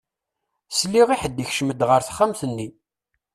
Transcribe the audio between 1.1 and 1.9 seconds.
i ḥed ikcem-d